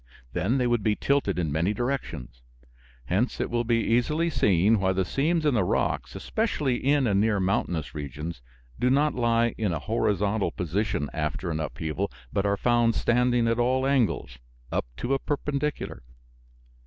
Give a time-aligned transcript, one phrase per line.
[0.33, 2.41] Then they would be tilted in many directions.
[3.05, 7.21] Hence it will be easily seen why the seams in the rocks, especially in and
[7.21, 8.41] near mountainous regions,
[8.79, 13.59] do not lie in a horizontal position after an upheaval, but are found standing at
[13.59, 14.39] all angles,
[14.71, 16.01] up to a perpendicular.